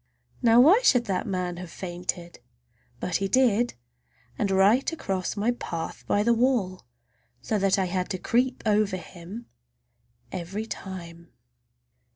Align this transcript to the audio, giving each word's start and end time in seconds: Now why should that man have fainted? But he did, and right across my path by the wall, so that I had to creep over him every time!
Now 0.41 0.59
why 0.59 0.81
should 0.81 1.05
that 1.05 1.27
man 1.27 1.57
have 1.57 1.69
fainted? 1.69 2.39
But 2.99 3.17
he 3.17 3.27
did, 3.27 3.75
and 4.35 4.49
right 4.49 4.91
across 4.91 5.37
my 5.37 5.51
path 5.51 6.03
by 6.07 6.23
the 6.23 6.33
wall, 6.33 6.87
so 7.43 7.59
that 7.59 7.77
I 7.77 7.85
had 7.85 8.09
to 8.09 8.17
creep 8.17 8.63
over 8.65 8.97
him 8.97 9.45
every 10.31 10.65
time! 10.65 11.29